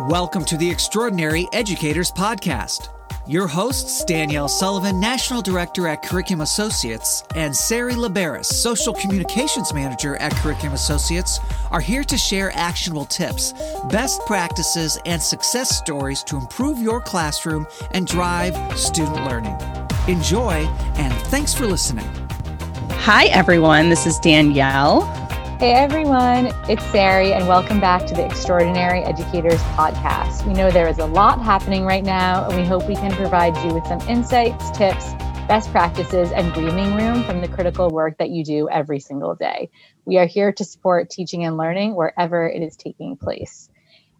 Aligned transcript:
Welcome 0.00 0.44
to 0.44 0.58
the 0.58 0.70
Extraordinary 0.70 1.48
Educators 1.54 2.12
Podcast. 2.12 2.90
Your 3.26 3.46
hosts, 3.46 4.04
Danielle 4.04 4.46
Sullivan, 4.46 5.00
National 5.00 5.40
Director 5.40 5.88
at 5.88 6.02
Curriculum 6.02 6.42
Associates, 6.42 7.24
and 7.34 7.56
Sari 7.56 7.94
Liberis, 7.94 8.44
Social 8.44 8.92
Communications 8.92 9.72
Manager 9.72 10.16
at 10.16 10.34
Curriculum 10.34 10.74
Associates, 10.74 11.40
are 11.70 11.80
here 11.80 12.04
to 12.04 12.18
share 12.18 12.52
actionable 12.54 13.06
tips, 13.06 13.54
best 13.90 14.20
practices, 14.26 14.98
and 15.06 15.20
success 15.20 15.74
stories 15.74 16.22
to 16.24 16.36
improve 16.36 16.78
your 16.78 17.00
classroom 17.00 17.66
and 17.92 18.06
drive 18.06 18.54
student 18.78 19.24
learning. 19.24 19.56
Enjoy, 20.08 20.52
and 20.96 21.14
thanks 21.28 21.54
for 21.54 21.64
listening. 21.64 22.04
Hi, 22.90 23.28
everyone. 23.28 23.88
This 23.88 24.06
is 24.06 24.18
Danielle. 24.18 25.25
Hey 25.58 25.72
everyone, 25.72 26.52
it's 26.68 26.84
Sari, 26.92 27.32
and 27.32 27.48
welcome 27.48 27.80
back 27.80 28.04
to 28.08 28.14
the 28.14 28.22
Extraordinary 28.26 29.00
Educators 29.00 29.62
Podcast. 29.72 30.46
We 30.46 30.52
know 30.52 30.70
there 30.70 30.86
is 30.86 30.98
a 30.98 31.06
lot 31.06 31.40
happening 31.40 31.86
right 31.86 32.04
now, 32.04 32.46
and 32.46 32.60
we 32.60 32.66
hope 32.66 32.86
we 32.86 32.94
can 32.94 33.10
provide 33.12 33.56
you 33.64 33.72
with 33.72 33.86
some 33.86 33.98
insights, 34.02 34.70
tips, 34.72 35.14
best 35.48 35.70
practices, 35.70 36.30
and 36.30 36.52
breathing 36.52 36.94
room 36.94 37.24
from 37.24 37.40
the 37.40 37.48
critical 37.48 37.88
work 37.88 38.18
that 38.18 38.28
you 38.28 38.44
do 38.44 38.68
every 38.68 39.00
single 39.00 39.34
day. 39.34 39.70
We 40.04 40.18
are 40.18 40.26
here 40.26 40.52
to 40.52 40.62
support 40.62 41.08
teaching 41.08 41.42
and 41.46 41.56
learning 41.56 41.94
wherever 41.94 42.46
it 42.46 42.60
is 42.60 42.76
taking 42.76 43.16
place. 43.16 43.70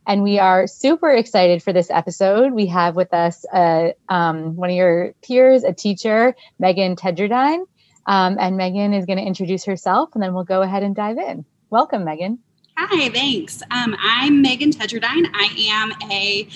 And 0.06 0.22
we 0.22 0.38
are 0.38 0.66
super 0.66 1.10
excited 1.10 1.62
for 1.62 1.74
this 1.74 1.90
episode. 1.90 2.54
We 2.54 2.68
have 2.68 2.96
with 2.96 3.12
us 3.12 3.44
uh, 3.52 3.90
um, 4.08 4.56
one 4.56 4.70
of 4.70 4.76
your 4.76 5.12
peers, 5.22 5.64
a 5.64 5.74
teacher, 5.74 6.34
Megan 6.58 6.96
Tedjerdine. 6.96 7.66
Um, 8.06 8.36
and 8.38 8.56
Megan 8.56 8.92
is 8.94 9.04
going 9.04 9.18
to 9.18 9.24
introduce 9.24 9.64
herself 9.64 10.10
and 10.14 10.22
then 10.22 10.34
we'll 10.34 10.44
go 10.44 10.62
ahead 10.62 10.82
and 10.82 10.94
dive 10.94 11.18
in. 11.18 11.44
Welcome, 11.70 12.04
Megan. 12.04 12.38
Hi, 12.78 13.08
thanks. 13.08 13.62
Um, 13.70 13.96
I'm 13.98 14.42
Megan 14.42 14.70
Tedjerdine. 14.70 15.26
I 15.32 15.48
am 15.70 15.92
a 16.10 16.46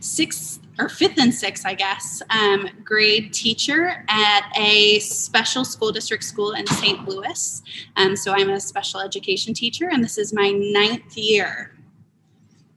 sixth 0.00 0.60
or 0.78 0.90
fifth 0.90 1.18
and 1.18 1.32
sixth, 1.32 1.64
I 1.64 1.74
guess, 1.74 2.22
um, 2.30 2.68
grade 2.84 3.32
teacher 3.32 4.04
at 4.08 4.52
a 4.56 4.98
special 4.98 5.64
school 5.64 5.90
district 5.90 6.24
school 6.24 6.52
in 6.52 6.66
St. 6.66 7.08
Louis. 7.08 7.62
Um, 7.96 8.14
so 8.14 8.32
I'm 8.32 8.50
a 8.50 8.60
special 8.60 9.00
education 9.00 9.54
teacher, 9.54 9.88
and 9.90 10.04
this 10.04 10.18
is 10.18 10.34
my 10.34 10.50
ninth 10.50 11.16
year. 11.16 11.78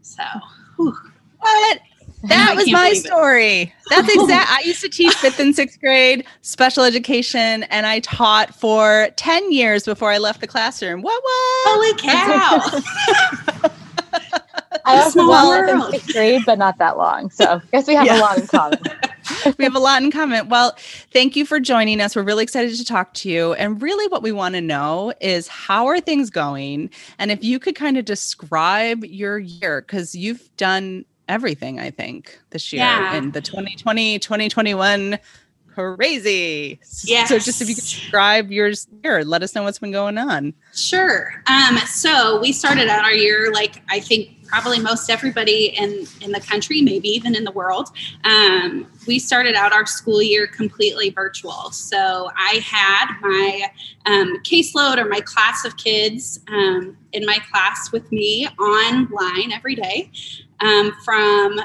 So, 0.01 0.23
whew. 0.77 0.95
what? 1.39 1.79
That 2.23 2.55
was 2.55 2.71
my 2.71 2.93
story. 2.93 3.61
It. 3.61 3.71
That's 3.89 4.07
exact. 4.13 4.49
I 4.49 4.61
used 4.61 4.81
to 4.81 4.89
teach 4.89 5.13
fifth 5.15 5.39
and 5.39 5.55
sixth 5.55 5.79
grade 5.79 6.25
special 6.41 6.83
education, 6.83 7.63
and 7.63 7.85
I 7.85 7.99
taught 7.99 8.55
for 8.55 9.09
10 9.17 9.51
years 9.51 9.83
before 9.83 10.09
I 10.09 10.17
left 10.17 10.41
the 10.41 10.47
classroom. 10.47 11.01
What, 11.01 11.21
what? 11.21 11.63
Holy 11.65 11.93
cow. 12.01 13.71
I 14.85 15.01
also 15.01 15.19
taught 15.27 15.69
in 15.69 15.91
sixth 15.91 16.13
grade, 16.13 16.41
but 16.45 16.57
not 16.57 16.77
that 16.77 16.97
long. 16.97 17.29
So 17.29 17.45
I 17.45 17.61
guess 17.71 17.87
we 17.87 17.95
have 17.95 18.05
yeah. 18.05 18.19
a 18.19 18.21
lot 18.21 18.37
in 18.37 18.47
common. 18.47 18.79
we 19.57 19.63
have 19.65 19.75
a 19.75 19.79
lot 19.79 20.01
in 20.01 20.11
common. 20.11 20.49
Well, 20.49 20.75
thank 21.11 21.35
you 21.35 21.45
for 21.45 21.59
joining 21.59 21.99
us. 22.01 22.15
We're 22.15 22.23
really 22.23 22.43
excited 22.43 22.75
to 22.75 22.85
talk 22.85 23.13
to 23.15 23.29
you. 23.29 23.53
And 23.53 23.81
really, 23.81 24.07
what 24.07 24.23
we 24.23 24.31
want 24.31 24.55
to 24.55 24.61
know 24.61 25.13
is 25.21 25.47
how 25.47 25.87
are 25.87 25.99
things 25.99 26.29
going? 26.29 26.89
And 27.19 27.31
if 27.31 27.43
you 27.43 27.59
could 27.59 27.75
kind 27.75 27.97
of 27.97 28.05
describe 28.05 29.03
your 29.05 29.39
year, 29.39 29.81
because 29.81 30.15
you've 30.15 30.49
done 30.57 31.05
everything, 31.27 31.79
I 31.79 31.89
think, 31.89 32.39
this 32.49 32.73
year 32.73 32.83
yeah. 32.83 33.15
in 33.15 33.31
the 33.31 33.41
2020, 33.41 34.19
2021 34.19 35.19
crazy. 35.73 36.79
Yeah. 37.03 37.25
So 37.25 37.39
just 37.39 37.61
if 37.61 37.69
you 37.69 37.75
could 37.75 37.83
describe 37.83 38.51
yours 38.51 38.87
here, 39.01 39.21
let 39.21 39.43
us 39.43 39.55
know 39.55 39.63
what's 39.63 39.79
been 39.79 39.91
going 39.91 40.17
on. 40.17 40.53
Sure. 40.73 41.33
Um, 41.47 41.77
so 41.87 42.39
we 42.39 42.51
started 42.51 42.87
out 42.87 43.03
our 43.03 43.13
year 43.13 43.51
like 43.51 43.81
I 43.89 43.99
think 43.99 44.42
probably 44.53 44.77
most 44.77 45.09
everybody 45.09 45.73
in 45.79 46.05
in 46.21 46.31
the 46.31 46.39
country, 46.39 46.79
maybe 46.79 47.09
even 47.09 47.33
in 47.35 47.43
the 47.43 47.51
world. 47.51 47.89
Um, 48.23 48.85
we 49.07 49.17
started 49.17 49.55
out 49.55 49.73
our 49.73 49.87
school 49.87 50.21
year 50.21 50.45
completely 50.45 51.09
virtual. 51.09 51.71
So 51.71 52.29
I 52.37 52.61
had 52.63 53.07
my 53.19 53.71
um, 54.05 54.37
caseload 54.43 54.99
or 54.99 55.05
my 55.05 55.21
class 55.21 55.65
of 55.65 55.75
kids 55.77 56.39
um, 56.49 56.95
in 57.13 57.25
my 57.25 57.39
class 57.51 57.91
with 57.91 58.11
me 58.11 58.47
online 58.59 59.51
every 59.51 59.73
day 59.73 60.11
um, 60.59 60.91
from 61.03 61.59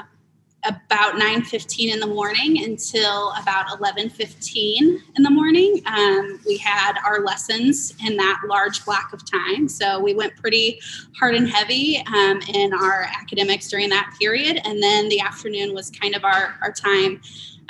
about 0.65 1.13
9.15 1.13 1.93
in 1.93 1.99
the 1.99 2.07
morning 2.07 2.63
until 2.63 3.31
about 3.41 3.67
11.15 3.67 4.99
in 5.15 5.23
the 5.23 5.29
morning. 5.29 5.81
Um, 5.85 6.39
we 6.45 6.57
had 6.57 6.97
our 7.05 7.21
lessons 7.21 7.93
in 8.05 8.17
that 8.17 8.41
large 8.47 8.83
block 8.83 9.13
of 9.13 9.29
time. 9.29 9.69
So 9.69 9.99
we 9.99 10.13
went 10.13 10.35
pretty 10.35 10.81
hard 11.17 11.35
and 11.35 11.49
heavy 11.49 12.03
um, 12.07 12.41
in 12.53 12.73
our 12.73 13.03
academics 13.03 13.69
during 13.69 13.89
that 13.89 14.13
period. 14.19 14.59
And 14.65 14.83
then 14.83 15.07
the 15.07 15.21
afternoon 15.21 15.73
was 15.73 15.89
kind 15.89 16.15
of 16.15 16.25
our, 16.25 16.57
our 16.61 16.73
time 16.73 17.21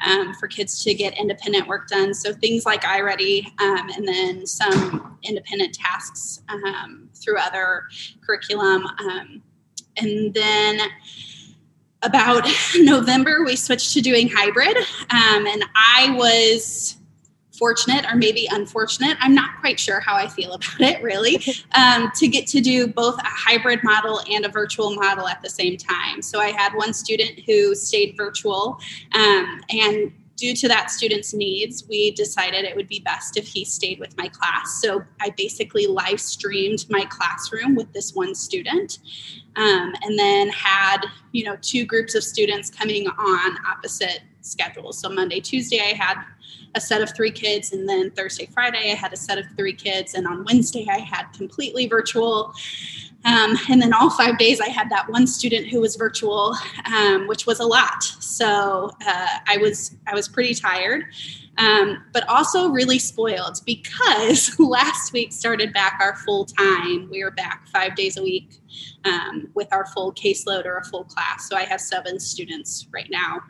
um, 0.06 0.34
for 0.36 0.48
kids 0.48 0.84
to 0.84 0.94
get 0.94 1.18
independent 1.18 1.68
work 1.68 1.88
done. 1.90 2.14
So 2.14 2.34
things 2.34 2.66
like 2.66 2.82
iReady 2.82 3.46
um, 3.60 3.90
and 3.96 4.08
then 4.08 4.48
some 4.48 5.18
independent 5.24 5.76
tasks 5.76 6.42
um, 6.50 7.10
through 7.14 7.38
other 7.38 7.84
curriculum 8.26 8.86
um, 8.86 9.44
and 9.98 10.34
then 10.34 10.80
about 12.02 12.48
November, 12.78 13.44
we 13.44 13.56
switched 13.56 13.94
to 13.94 14.02
doing 14.02 14.30
hybrid. 14.32 14.78
Um, 15.10 15.48
and 15.48 15.64
I 15.76 16.16
was 16.18 16.98
fortunate 17.60 18.06
or 18.10 18.16
maybe 18.16 18.48
unfortunate, 18.52 19.18
I'm 19.20 19.36
not 19.36 19.60
quite 19.60 19.80
sure 19.80 20.00
how 20.00 20.16
I 20.16 20.28
feel 20.28 20.54
about 20.54 20.80
it 20.80 21.04
really, 21.04 21.44
um, 21.76 22.10
to 22.16 22.28
get 22.28 22.48
to 22.48 22.62
do 22.62 22.88
both 22.88 23.20
a 23.20 23.26
hybrid 23.26 23.84
model 23.84 24.22
and 24.32 24.46
a 24.46 24.50
virtual 24.50 24.96
model 24.96 25.28
at 25.28 25.42
the 25.42 25.50
same 25.50 25.76
time. 25.76 26.22
So 26.22 26.40
I 26.40 26.52
had 26.52 26.74
one 26.74 26.94
student 26.94 27.42
who 27.46 27.76
stayed 27.76 28.16
virtual 28.16 28.80
um, 29.14 29.62
and 29.70 30.14
due 30.40 30.56
to 30.56 30.68
that 30.68 30.90
student's 30.90 31.34
needs, 31.34 31.86
we 31.88 32.12
decided 32.12 32.64
it 32.64 32.76
would 32.76 32.88
be 32.88 33.00
best 33.00 33.38
if 33.38 33.48
he 33.48 33.66
stayed 33.66 34.00
with 34.00 34.16
my 34.18 34.28
class. 34.30 34.80
So 34.82 35.04
I 35.22 35.32
basically 35.36 35.86
live 35.86 36.20
streamed 36.20 36.86
my 36.90 37.06
classroom 37.10 37.76
with 37.76 37.92
this 37.94 38.16
one 38.16 38.34
student, 38.34 39.00
um, 39.56 39.94
and 40.02 40.18
then 40.18 40.50
had 40.50 41.02
you 41.32 41.44
know 41.44 41.58
two 41.62 41.86
groups 41.86 42.16
of 42.16 42.24
students 42.24 42.70
coming 42.70 43.08
on 43.08 43.58
opposite 43.68 44.22
schedules. 44.42 44.98
So 45.00 45.10
Monday, 45.10 45.42
Tuesday, 45.42 45.80
I 45.80 45.94
had 45.94 46.16
a 46.76 46.82
set 46.82 47.02
of 47.02 47.14
three 47.16 47.32
kids, 47.32 47.74
and 47.74 47.88
then 47.88 48.12
Thursday, 48.12 48.46
Friday, 48.46 48.92
I 48.92 48.96
had 48.96 49.12
a 49.14 49.18
set 49.18 49.38
of 49.38 49.46
three 49.58 49.74
kids, 49.74 50.14
and 50.14 50.26
on 50.28 50.46
Wednesday, 50.46 50.88
I 50.90 51.00
had 51.00 51.26
completely 51.34 51.88
virtual. 51.88 52.54
Um, 53.26 53.58
and 53.70 53.82
then 53.82 53.94
all 53.94 54.10
five 54.10 54.38
days, 54.38 54.62
I 54.62 54.70
had 54.70 54.90
that 54.92 55.10
one 55.10 55.28
student 55.28 55.68
who 55.68 55.82
was 55.82 55.96
virtual, 55.96 56.56
um, 56.86 57.28
which 57.28 57.46
was 57.46 57.60
a 57.60 57.66
lot. 57.66 58.04
So 58.04 58.92
uh, 59.06 59.28
I 59.48 59.58
was 59.58 59.96
I 60.08 60.14
was 60.14 60.30
pretty 60.30 60.54
tired, 60.54 61.04
um, 61.58 62.06
but 62.14 62.28
also 62.30 62.70
really 62.70 62.98
spoiled 62.98 63.60
because 63.66 64.56
last 64.60 65.12
week 65.12 65.34
started 65.34 65.74
back 65.74 66.00
our 66.00 66.16
full 66.16 66.46
time. 66.46 67.10
We 67.12 67.24
were 67.24 67.32
back 67.32 67.68
five 67.68 67.96
days 67.96 68.18
a 68.18 68.24
week 68.24 68.62
um, 69.04 69.50
with 69.54 69.68
our 69.74 69.86
full 69.88 70.14
caseload 70.14 70.66
or 70.66 70.78
a 70.78 70.86
full 70.86 71.04
class. 71.04 71.50
So 71.50 71.58
I 71.58 71.64
have 71.64 71.82
seven 71.82 72.20
students 72.20 72.88
right 72.92 73.10
now. 73.10 73.42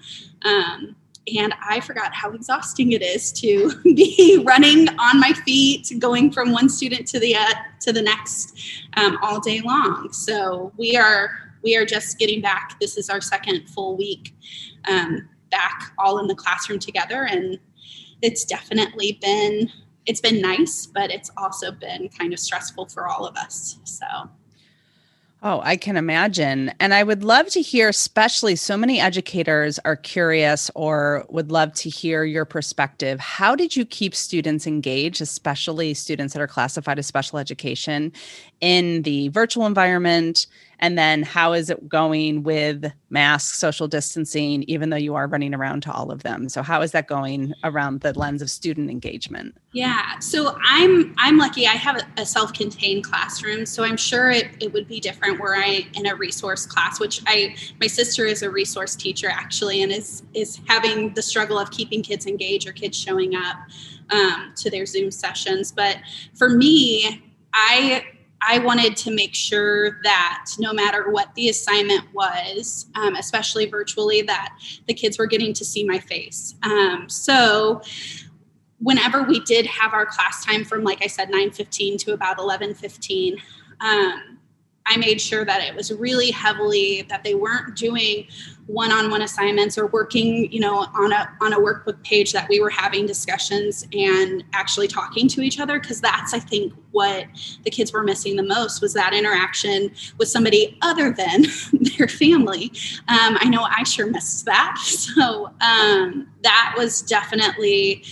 And 1.38 1.54
I 1.68 1.80
forgot 1.82 2.14
how 2.14 2.32
exhausting 2.32 2.94
it 2.94 3.02
is 3.02 3.32
to 3.34 3.72
be 3.84 4.42
running 4.46 4.88
on 4.98 5.20
my 5.20 5.34
feet, 5.46 5.92
going 6.00 6.32
from 6.32 6.52
one 6.52 6.70
student 6.70 7.08
to 7.08 7.20
the 7.20 7.36
uh, 7.36 7.54
to 7.82 7.94
the 7.94 8.02
next 8.02 8.58
um, 8.98 9.18
all 9.22 9.40
day 9.40 9.62
long. 9.62 10.12
So 10.12 10.72
we 10.78 10.96
are 10.96 11.32
we 11.64 11.76
are 11.76 11.86
just 11.86 12.18
getting 12.18 12.42
back. 12.42 12.80
This 12.80 12.98
is 12.98 13.10
our 13.10 13.22
second 13.22 13.70
full 13.70 13.98
week 13.98 14.34
um, 14.88 15.28
back, 15.52 15.92
all 15.98 16.20
in 16.20 16.28
the 16.28 16.36
classroom 16.36 16.80
together, 16.80 17.26
and 17.26 17.60
it's 18.22 18.46
definitely 18.46 19.20
been 19.22 19.70
it's 20.06 20.22
been 20.22 20.42
nice, 20.42 20.88
but 20.88 21.12
it's 21.12 21.30
also 21.38 21.72
been 21.72 22.10
kind 22.10 22.34
of 22.34 22.40
stressful 22.40 22.88
for 22.88 23.08
all 23.08 23.28
of 23.28 23.36
us. 23.36 23.78
So 23.84 24.06
Oh, 25.42 25.62
I 25.64 25.78
can 25.78 25.96
imagine. 25.96 26.74
And 26.82 26.94
I 26.94 27.02
would 27.02 27.24
love 27.24 27.48
to 27.52 27.62
hear, 27.62 27.88
especially 27.88 28.58
so 28.58 28.76
many 28.76 29.00
educators 29.00 29.80
are 29.86 29.96
curious 29.96 30.70
or 30.76 31.26
would 31.30 31.50
love 31.50 31.74
to 31.76 31.90
hear 31.90 32.26
your 32.26 32.44
perspective. 32.44 33.22
How 33.22 33.56
did 33.56 33.74
you 33.74 33.86
keep 33.86 34.14
students 34.14 34.68
engaged, 34.68 35.22
especially 35.22 35.94
students 35.94 36.34
that 36.34 36.42
are 36.42 36.48
classified 36.48 37.00
as 37.00 37.08
special 37.08 37.40
education, 37.40 38.12
in 38.60 39.04
the 39.04 39.30
virtual 39.30 39.66
environment? 39.66 40.46
And 40.80 40.98
then 40.98 41.24
how 41.24 41.54
is 41.54 41.70
it 41.70 41.90
going 41.90 42.44
with 42.44 42.92
masks, 43.10 43.58
social 43.58 43.88
distancing, 43.88 44.64
even 44.64 44.90
though 44.90 44.98
you 44.98 45.16
are 45.16 45.28
running 45.28 45.54
around 45.54 45.84
to 45.84 45.92
all 45.92 46.12
of 46.12 46.24
them? 46.24 46.48
So 46.48 46.64
how 46.64 46.82
is 46.82 46.92
that 46.92 47.08
going 47.08 47.54
around 47.64 48.02
the 48.02 48.18
lens 48.18 48.42
of 48.42 48.50
student 48.50 48.90
engagement? 48.90 49.58
Yeah, 49.74 50.18
so 50.20 50.58
I'm 50.64 51.14
I'm 51.18 51.38
lucky. 51.38 51.68
I 51.68 51.72
have 51.72 52.02
a, 52.18 52.26
self-contained 52.26 53.04
classroom, 53.04 53.66
so 53.66 53.84
I'm 53.84 53.98
sure 53.98 54.32
it, 54.32 54.48
it 54.60 54.72
would 54.74 54.88
be 54.88 55.00
different 55.00 55.40
were 55.40 55.56
I 55.56 55.88
in 55.94 56.06
a 56.08 56.16
resource 56.16 56.66
class, 56.66 57.00
which 57.00 57.22
I 57.28 57.56
my 57.80 57.88
sister 57.88 58.26
is 58.26 58.42
a 58.42 58.50
resource 58.50 58.96
teacher 58.96 59.30
actually, 59.30 59.84
and 59.84 59.92
is 59.92 60.24
is 60.34 60.60
having 60.68 61.14
the 61.14 61.22
struggle 61.22 61.60
of 61.60 61.72
keeping 61.72 62.02
kids 62.02 62.26
engaged 62.26 62.68
or 62.68 62.72
kids 62.72 62.98
showing 62.98 63.36
up 63.36 63.58
um, 64.12 64.54
to 64.58 64.70
their 64.70 64.86
Zoom 64.86 65.12
sessions. 65.12 65.72
But 65.72 65.98
for 66.36 66.50
me, 66.50 67.24
I 67.54 68.04
I 68.42 68.60
wanted 68.60 68.96
to 68.98 69.12
make 69.12 69.36
sure 69.36 70.00
that 70.04 70.46
no 70.60 70.74
matter 70.74 71.12
what 71.12 71.34
the 71.36 71.50
assignment 71.50 72.14
was, 72.14 72.88
um, 72.96 73.16
especially 73.16 73.66
virtually, 73.66 74.22
that 74.24 74.58
the 74.88 74.94
kids 74.94 75.20
were 75.20 75.28
getting 75.28 75.54
to 75.54 75.66
see 75.66 75.84
my 75.84 76.00
face. 76.00 76.56
Um, 76.64 77.10
so 77.10 77.82
whenever 78.80 79.24
we 79.24 79.42
did 79.42 79.66
have 79.66 79.94
our 79.94 80.06
class 80.06 80.46
time 80.46 80.64
from, 80.64 80.84
like 80.84 81.04
I 81.04 81.08
said, 81.08 81.30
9.15 81.30 81.98
to 82.00 82.14
about 82.14 82.38
11.15, 82.38 83.40
um, 83.82 84.39
I 84.90 84.98
made 84.98 85.22
sure 85.22 85.46
that 85.46 85.62
it 85.64 85.76
was 85.76 85.94
really 85.94 86.32
heavily 86.32 87.04
that 87.10 87.24
they 87.24 87.36
weren't 87.36 87.76
doing 87.76 88.28
one-on-one 88.66 89.22
assignments 89.22 89.78
or 89.78 89.88
working, 89.88 90.52
you 90.52 90.60
know, 90.60 90.88
on 90.94 91.12
a 91.12 91.30
on 91.42 91.54
a 91.54 91.60
workbook 91.60 92.02
page 92.04 92.34
that 92.34 92.48
we 92.50 92.60
were 92.60 92.70
having 92.70 93.06
discussions 93.06 93.88
and 93.94 94.44
actually 94.54 94.88
talking 94.88 95.28
to 95.28 95.42
each 95.42 95.60
other 95.60 95.80
because 95.80 96.02
that's 96.02 96.34
I 96.34 96.40
think 96.40 96.74
what 96.92 97.26
the 97.64 97.72
kids 97.72 97.94
were 97.94 98.04
missing 98.04 98.36
the 98.36 98.44
most 98.44 98.82
was 98.82 98.94
that 98.94 99.14
interaction 99.14 99.92
with 100.18 100.28
somebody 100.28 100.78
other 100.82 101.12
than 101.12 101.46
their 101.98 102.08
family. 102.08 102.72
Um, 103.08 103.38
I 103.40 103.50
know 103.50 103.64
I 103.64 103.84
sure 103.84 104.08
missed 104.08 104.46
that. 104.46 104.78
So 105.20 105.52
um, 105.62 106.30
that 106.44 106.76
was 106.78 107.02
definitely 107.02 108.04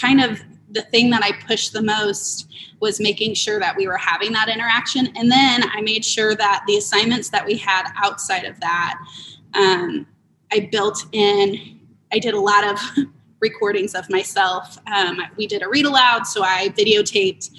kind 0.00 0.22
of 0.22 0.42
the 0.72 0.82
thing 0.82 1.10
that 1.10 1.22
I 1.22 1.32
pushed 1.46 1.72
the 1.72 1.82
most 1.82 2.48
was 2.80 3.00
making 3.00 3.34
sure 3.34 3.60
that 3.60 3.76
we 3.76 3.86
were 3.86 3.96
having 3.96 4.32
that 4.32 4.48
interaction. 4.48 5.08
And 5.16 5.30
then 5.30 5.62
I 5.72 5.80
made 5.82 6.04
sure 6.04 6.34
that 6.34 6.64
the 6.66 6.76
assignments 6.76 7.28
that 7.30 7.46
we 7.46 7.56
had 7.56 7.90
outside 8.02 8.44
of 8.44 8.58
that, 8.60 8.98
um, 9.54 10.06
I 10.50 10.68
built 10.72 11.04
in, 11.12 11.80
I 12.12 12.18
did 12.18 12.34
a 12.34 12.40
lot 12.40 12.64
of 12.64 12.78
recordings 13.40 13.94
of 13.94 14.08
myself. 14.10 14.78
Um, 14.92 15.20
we 15.36 15.46
did 15.46 15.62
a 15.62 15.68
read 15.68 15.84
aloud, 15.84 16.26
so 16.26 16.42
I 16.42 16.68
videotaped. 16.70 17.50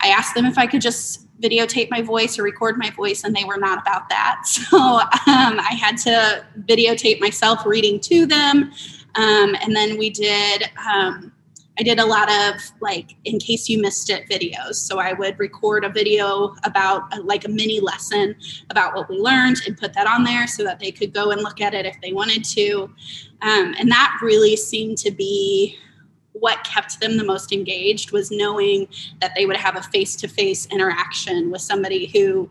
I 0.00 0.08
asked 0.08 0.34
them 0.34 0.46
if 0.46 0.58
I 0.58 0.66
could 0.66 0.80
just 0.80 1.26
videotape 1.40 1.90
my 1.90 2.00
voice 2.00 2.38
or 2.38 2.44
record 2.44 2.78
my 2.78 2.90
voice, 2.90 3.24
and 3.24 3.34
they 3.34 3.44
were 3.44 3.58
not 3.58 3.80
about 3.80 4.08
that. 4.08 4.42
So 4.46 4.78
um, 4.78 5.60
I 5.60 5.76
had 5.78 5.96
to 5.98 6.44
videotape 6.60 7.20
myself 7.20 7.66
reading 7.66 8.00
to 8.00 8.26
them. 8.26 8.72
Um, 9.14 9.54
and 9.62 9.74
then 9.74 9.98
we 9.98 10.10
did 10.10 10.70
um, 10.90 11.31
I 11.78 11.82
did 11.82 11.98
a 11.98 12.04
lot 12.04 12.30
of 12.30 12.60
like 12.80 13.16
in 13.24 13.38
case 13.38 13.68
you 13.68 13.80
missed 13.80 14.10
it 14.10 14.28
videos. 14.28 14.74
So 14.74 14.98
I 14.98 15.14
would 15.14 15.38
record 15.38 15.84
a 15.84 15.88
video 15.88 16.54
about 16.64 17.12
uh, 17.12 17.22
like 17.22 17.44
a 17.46 17.48
mini 17.48 17.80
lesson 17.80 18.34
about 18.70 18.94
what 18.94 19.08
we 19.08 19.16
learned 19.16 19.56
and 19.66 19.76
put 19.76 19.94
that 19.94 20.06
on 20.06 20.22
there 20.22 20.46
so 20.46 20.64
that 20.64 20.80
they 20.80 20.90
could 20.90 21.14
go 21.14 21.30
and 21.30 21.40
look 21.42 21.60
at 21.60 21.72
it 21.72 21.86
if 21.86 21.96
they 22.02 22.12
wanted 22.12 22.44
to. 22.44 22.90
Um, 23.40 23.74
and 23.78 23.90
that 23.90 24.18
really 24.22 24.56
seemed 24.56 24.98
to 24.98 25.10
be 25.10 25.78
what 26.32 26.62
kept 26.64 27.00
them 27.00 27.16
the 27.16 27.24
most 27.24 27.52
engaged 27.52 28.12
was 28.12 28.30
knowing 28.30 28.88
that 29.20 29.32
they 29.34 29.46
would 29.46 29.56
have 29.56 29.76
a 29.76 29.82
face-to-face 29.82 30.66
interaction 30.66 31.50
with 31.50 31.62
somebody 31.62 32.06
who 32.06 32.50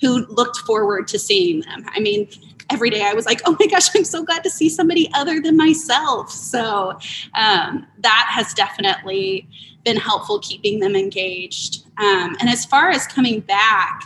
who 0.00 0.26
looked 0.26 0.58
forward 0.58 1.08
to 1.08 1.18
seeing 1.18 1.60
them. 1.60 1.84
I 1.88 2.00
mean, 2.00 2.28
every 2.70 2.90
day 2.90 3.02
I 3.02 3.14
was 3.14 3.26
like, 3.26 3.40
oh 3.46 3.56
my 3.58 3.66
gosh, 3.66 3.94
I'm 3.94 4.04
so 4.04 4.24
glad 4.24 4.42
to 4.44 4.50
see 4.50 4.68
somebody 4.68 5.10
other 5.14 5.40
than 5.40 5.56
myself. 5.56 6.30
So 6.30 6.98
um, 7.34 7.86
that 8.00 8.28
has 8.30 8.52
definitely 8.54 9.48
been 9.84 9.96
helpful 9.96 10.40
keeping 10.40 10.80
them 10.80 10.96
engaged. 10.96 11.84
Um, 11.98 12.36
and 12.40 12.48
as 12.48 12.64
far 12.64 12.90
as 12.90 13.06
coming 13.06 13.40
back, 13.40 14.02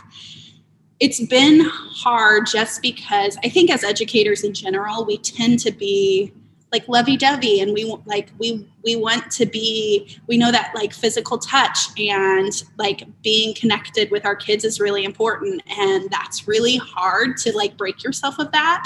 it's 0.99 1.25
been 1.25 1.61
hard 1.65 2.45
just 2.45 2.81
because 2.81 3.35
I 3.43 3.49
think 3.49 3.71
as 3.71 3.83
educators 3.83 4.43
in 4.43 4.53
general, 4.53 5.03
we 5.03 5.17
tend 5.17 5.59
to 5.61 5.71
be 5.71 6.31
like 6.71 6.87
lovey-dovey 6.87 7.59
and 7.59 7.73
we 7.73 7.83
like 8.05 8.29
we 8.37 8.65
we 8.83 8.95
want 8.95 9.29
to 9.29 9.45
be 9.45 10.17
we 10.27 10.37
know 10.37 10.51
that 10.51 10.71
like 10.73 10.93
physical 10.93 11.37
touch 11.37 11.77
and 11.99 12.63
like 12.77 13.03
being 13.21 13.53
connected 13.53 14.09
with 14.09 14.25
our 14.25 14.35
kids 14.35 14.63
is 14.63 14.79
really 14.79 15.03
important 15.03 15.61
and 15.77 16.09
that's 16.09 16.47
really 16.47 16.77
hard 16.77 17.35
to 17.37 17.55
like 17.55 17.75
break 17.77 18.03
yourself 18.03 18.39
of 18.39 18.51
that. 18.51 18.83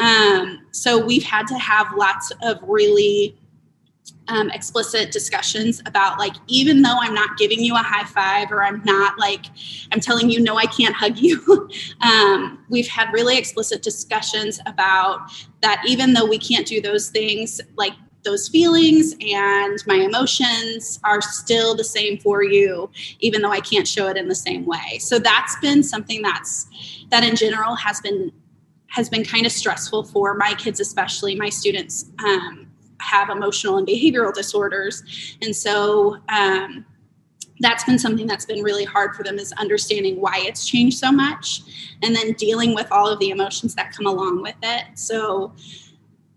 Um, 0.00 0.66
so 0.72 0.98
we've 0.98 1.22
had 1.22 1.46
to 1.46 1.58
have 1.58 1.86
lots 1.96 2.32
of 2.42 2.58
really 2.62 3.38
um, 4.28 4.50
explicit 4.50 5.12
discussions 5.12 5.80
about 5.86 6.18
like 6.18 6.34
even 6.46 6.82
though 6.82 6.96
i'm 7.00 7.14
not 7.14 7.36
giving 7.36 7.60
you 7.60 7.74
a 7.74 7.78
high 7.78 8.04
five 8.04 8.50
or 8.50 8.62
i'm 8.62 8.82
not 8.84 9.18
like 9.18 9.46
i'm 9.92 10.00
telling 10.00 10.30
you 10.30 10.40
no 10.40 10.56
i 10.56 10.66
can't 10.66 10.94
hug 10.94 11.18
you 11.18 11.68
um, 12.00 12.64
we've 12.68 12.88
had 12.88 13.12
really 13.12 13.36
explicit 13.36 13.82
discussions 13.82 14.60
about 14.66 15.30
that 15.60 15.82
even 15.86 16.12
though 16.12 16.26
we 16.26 16.38
can't 16.38 16.66
do 16.66 16.80
those 16.80 17.10
things 17.10 17.60
like 17.76 17.92
those 18.24 18.48
feelings 18.48 19.14
and 19.20 19.78
my 19.86 19.96
emotions 19.96 20.98
are 21.04 21.20
still 21.20 21.74
the 21.74 21.84
same 21.84 22.18
for 22.18 22.42
you 22.42 22.90
even 23.20 23.42
though 23.42 23.50
i 23.50 23.60
can't 23.60 23.86
show 23.86 24.08
it 24.08 24.16
in 24.16 24.28
the 24.28 24.34
same 24.34 24.64
way. 24.64 24.98
So 24.98 25.18
that's 25.18 25.56
been 25.60 25.82
something 25.82 26.22
that's 26.22 26.66
that 27.10 27.22
in 27.22 27.36
general 27.36 27.74
has 27.76 28.00
been 28.00 28.32
has 28.88 29.08
been 29.08 29.24
kind 29.24 29.44
of 29.44 29.52
stressful 29.52 30.04
for 30.04 30.34
my 30.34 30.54
kids 30.54 30.80
especially 30.80 31.34
my 31.34 31.48
students 31.48 32.06
um, 32.24 32.63
have 33.04 33.30
emotional 33.30 33.76
and 33.76 33.86
behavioral 33.86 34.32
disorders. 34.32 35.02
And 35.42 35.54
so 35.54 36.18
um, 36.28 36.84
that's 37.60 37.84
been 37.84 37.98
something 37.98 38.26
that's 38.26 38.44
been 38.44 38.62
really 38.62 38.84
hard 38.84 39.14
for 39.14 39.22
them 39.22 39.38
is 39.38 39.52
understanding 39.52 40.20
why 40.20 40.42
it's 40.42 40.66
changed 40.66 40.98
so 40.98 41.12
much 41.12 41.62
and 42.02 42.14
then 42.14 42.32
dealing 42.32 42.74
with 42.74 42.90
all 42.90 43.08
of 43.08 43.18
the 43.20 43.30
emotions 43.30 43.74
that 43.74 43.92
come 43.92 44.06
along 44.06 44.42
with 44.42 44.56
it. 44.62 44.84
So, 44.94 45.52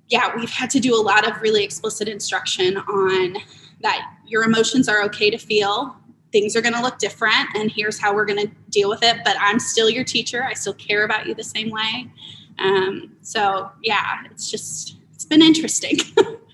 yeah, 0.10 0.36
we've 0.36 0.50
had 0.50 0.70
to 0.72 0.80
do 0.80 0.96
a 0.96 1.02
lot 1.02 1.30
of 1.30 1.42
really 1.42 1.64
explicit 1.64 2.08
instruction 2.08 2.78
on 2.78 3.38
that 3.82 4.14
your 4.26 4.44
emotions 4.44 4.88
are 4.88 5.04
okay 5.04 5.30
to 5.30 5.38
feel. 5.38 5.96
Things 6.32 6.56
are 6.56 6.62
going 6.62 6.74
to 6.74 6.82
look 6.82 6.98
different, 7.00 7.48
and 7.56 7.72
here's 7.72 8.00
how 8.00 8.14
we're 8.14 8.26
going 8.26 8.48
to 8.48 8.52
deal 8.70 8.90
with 8.90 9.02
it. 9.02 9.18
But 9.24 9.38
I'm 9.40 9.60
still 9.60 9.90
your 9.90 10.04
teacher. 10.04 10.44
I 10.44 10.54
still 10.54 10.74
care 10.74 11.04
about 11.04 11.26
you 11.26 11.34
the 11.34 11.44
same 11.44 11.72
way. 11.72 12.12
Um, 12.60 13.16
so, 13.22 13.72
yeah, 13.82 14.24
it's 14.30 14.52
just, 14.52 14.98
it's 15.14 15.26
been 15.26 15.42
interesting. 15.42 15.98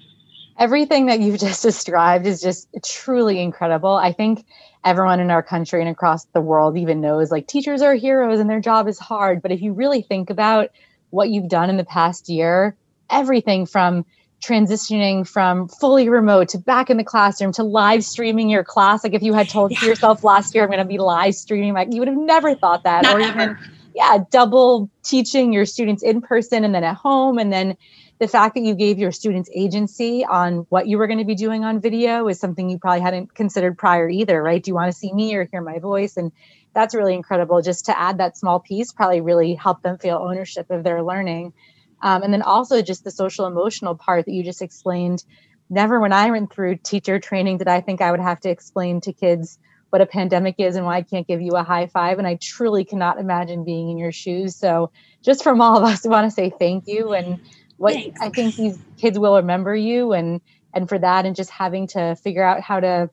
everything 0.58 1.08
that 1.08 1.20
you've 1.20 1.40
just 1.48 1.62
described 1.62 2.26
is 2.26 2.42
just 2.42 2.68
truly 2.84 3.40
incredible. 3.40 3.96
I 3.96 4.14
think 4.14 4.46
everyone 4.86 5.20
in 5.20 5.32
our 5.32 5.44
country 5.44 5.82
and 5.82 5.90
across 5.90 6.26
the 6.26 6.42
world 6.42 6.78
even 6.78 7.02
knows 7.02 7.32
like 7.32 7.48
teachers 7.48 7.82
are 7.82 7.96
heroes 7.96 8.40
and 8.40 8.50
their 8.50 8.60
job 8.60 8.88
is 8.88 9.00
hard. 9.00 9.42
But 9.42 9.52
if 9.52 9.62
you 9.62 9.74
really 9.74 10.02
think 10.02 10.30
about 10.30 10.70
what 11.10 11.30
you've 11.30 11.48
done 11.48 11.70
in 11.70 11.78
the 11.78 11.86
past 11.86 12.28
year, 12.28 12.76
everything 13.10 13.66
from 13.66 14.06
transitioning 14.44 15.26
from 15.26 15.70
fully 15.70 16.10
remote 16.10 16.50
to 16.50 16.58
back 16.58 16.90
in 16.90 16.98
the 16.98 17.04
classroom 17.04 17.54
to 17.54 17.64
live 17.64 18.04
streaming 18.04 18.50
your 18.50 18.64
class. 18.64 19.04
Like 19.04 19.14
if 19.14 19.24
you 19.24 19.34
had 19.34 19.48
told 19.48 19.72
yeah. 19.72 19.86
yourself 19.86 20.24
last 20.24 20.54
year, 20.54 20.66
I'm 20.66 20.70
going 20.70 20.80
to 20.80 20.86
be 20.86 20.98
live 20.98 21.34
streaming, 21.36 21.74
like 21.74 21.94
you 21.94 22.00
would 22.00 22.10
have 22.10 22.18
never 22.18 22.54
thought 22.54 22.84
that. 22.84 23.04
Not 23.04 23.16
or 23.16 23.22
ever. 23.22 23.42
even, 23.42 23.58
yeah, 23.96 24.20
double 24.32 24.90
teaching 25.04 25.54
your 25.54 25.66
students 25.66 26.04
in 26.04 26.22
person 26.22 26.66
and 26.66 26.76
then 26.76 26.84
at 26.84 26.96
home 26.96 27.38
and 27.38 27.54
then 27.54 27.78
the 28.24 28.30
fact 28.30 28.56
that 28.56 28.64
you 28.64 28.74
gave 28.74 29.00
your 29.00 29.12
students 29.12 29.50
agency 29.54 30.24
on 30.24 30.66
what 30.70 30.88
you 30.88 30.98
were 30.98 31.08
going 31.08 31.20
to 31.20 31.26
be 31.26 31.36
doing 31.36 31.66
on 31.66 31.82
video 31.82 32.30
is 32.30 32.40
something 32.40 32.70
you 32.70 32.80
probably 32.80 33.02
hadn't 33.02 33.36
considered 33.36 33.78
prior 33.78 34.08
either, 34.10 34.42
right? 34.42 34.64
Do 34.64 34.72
you 34.72 34.76
want 34.76 34.90
to 34.90 34.98
see 34.98 35.12
me 35.12 35.36
or 35.36 35.44
hear 35.52 35.62
my 35.62 35.80
voice? 35.80 36.16
And 36.16 36.32
that's 36.74 36.96
really 36.96 37.16
incredible. 37.16 37.62
Just 37.62 37.88
to 37.88 38.00
add 38.00 38.20
that 38.20 38.38
small 38.38 38.62
piece 38.62 38.94
probably 38.94 39.20
really 39.20 39.56
helped 39.56 39.84
them 39.84 39.98
feel 39.98 40.16
ownership 40.16 40.72
of 40.72 40.86
their 40.86 41.04
learning. 41.04 41.52
Um, 42.02 42.24
and 42.24 42.32
then 42.32 42.44
also 42.44 42.82
just 42.82 43.04
the 43.04 43.12
social 43.12 43.46
emotional 43.46 43.96
part 43.96 44.24
that 44.24 44.32
you 44.32 44.42
just 44.42 44.62
explained. 44.62 45.22
Never, 45.70 46.00
when 46.00 46.14
I 46.14 46.32
went 46.32 46.54
through 46.54 46.78
teacher 46.78 47.20
training, 47.20 47.58
did 47.58 47.68
I 47.68 47.82
think 47.82 48.00
I 48.00 48.12
would 48.12 48.22
have 48.22 48.40
to 48.42 48.50
explain 48.50 49.02
to 49.02 49.12
kids 49.12 49.60
what 49.90 50.02
a 50.02 50.06
pandemic 50.06 50.56
is 50.60 50.78
and 50.78 50.86
why 50.86 50.96
I 50.96 51.02
can't 51.02 51.28
give 51.28 51.42
you 51.42 51.52
a 51.52 51.64
high 51.64 51.88
five. 51.88 52.20
And 52.20 52.28
I 52.28 52.36
truly 52.42 52.86
cannot 52.86 53.20
imagine 53.20 53.66
being 53.66 53.90
in 53.90 53.98
your 53.98 54.14
shoes. 54.14 54.56
So, 54.56 54.92
just 55.22 55.44
from 55.44 55.62
all 55.62 55.78
of 55.78 55.84
us, 55.84 56.06
we 56.06 56.10
want 56.10 56.26
to 56.26 56.32
say 56.32 56.52
thank 56.58 56.88
you 56.88 57.14
and 57.14 57.40
what 57.78 57.94
Thanks. 57.94 58.20
I 58.22 58.30
think 58.30 58.56
these 58.56 58.78
kids 58.98 59.18
will 59.18 59.36
remember 59.38 59.76
you 59.76 60.14
and 60.14 60.42
and 60.74 60.90
for 60.90 60.98
that 60.98 61.26
and 61.26 61.36
just 61.36 61.50
having 61.50 61.88
to 61.88 62.16
figure 62.16 62.44
out 62.44 62.62
how 62.62 62.80
to 62.80 63.10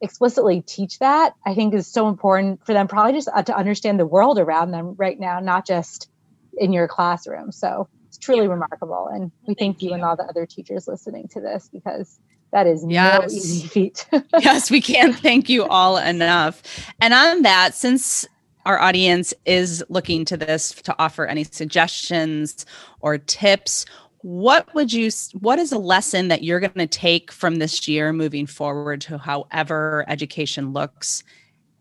explicitly 0.00 0.60
teach 0.60 0.98
that 0.98 1.34
I 1.46 1.54
think 1.54 1.74
is 1.74 1.86
so 1.86 2.08
important 2.08 2.64
for 2.66 2.72
them 2.72 2.88
probably 2.88 3.12
just 3.12 3.28
uh, 3.32 3.42
to 3.42 3.56
understand 3.56 3.98
the 3.98 4.06
world 4.06 4.38
around 4.38 4.70
them 4.70 4.94
right 4.96 5.18
now 5.18 5.40
not 5.40 5.66
just 5.66 6.08
in 6.56 6.72
your 6.72 6.88
classroom 6.88 7.52
so 7.52 7.88
it's 8.08 8.18
truly 8.18 8.44
yeah. 8.44 8.50
remarkable 8.50 9.08
and 9.12 9.32
we 9.46 9.54
thank, 9.54 9.58
thank 9.58 9.82
you, 9.82 9.88
you, 9.88 9.94
and 9.94 10.04
all 10.04 10.16
the 10.16 10.24
other 10.24 10.46
teachers 10.46 10.86
listening 10.86 11.28
to 11.28 11.40
this 11.40 11.68
because 11.72 12.18
that 12.54 12.68
is 12.68 12.84
yes. 12.88 13.20
no 13.20 13.36
easy 13.36 13.66
feat. 13.66 14.06
yes, 14.38 14.70
we 14.70 14.80
can't 14.80 15.16
thank 15.16 15.48
you 15.48 15.64
all 15.64 15.96
enough. 15.96 16.62
And 17.00 17.12
on 17.12 17.42
that, 17.42 17.74
since 17.74 18.28
our 18.64 18.80
audience 18.80 19.34
is 19.44 19.84
looking 19.88 20.24
to 20.24 20.36
this 20.36 20.72
to 20.72 20.94
offer 20.98 21.26
any 21.26 21.44
suggestions 21.44 22.64
or 23.00 23.18
tips 23.18 23.84
what 24.24 24.74
would 24.74 24.90
you 24.90 25.10
what 25.40 25.58
is 25.58 25.70
a 25.70 25.76
lesson 25.76 26.28
that 26.28 26.42
you're 26.42 26.58
going 26.58 26.72
to 26.72 26.86
take 26.86 27.30
from 27.30 27.56
this 27.56 27.86
year 27.86 28.10
moving 28.10 28.46
forward 28.46 29.02
to 29.02 29.18
however 29.18 30.02
education 30.08 30.72
looks? 30.72 31.22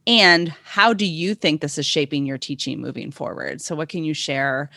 And 0.06 0.50
how 0.66 0.92
do 0.92 1.06
you 1.06 1.36
think 1.36 1.62
this 1.62 1.78
is 1.78 1.86
shaping 1.86 2.26
your 2.26 2.38
teaching 2.38 2.82
moving 2.82 3.12
forward? 3.12 3.62
So 3.62 3.78
what 3.78 3.88
can 3.88 4.04
you 4.04 4.14
share 4.14 4.70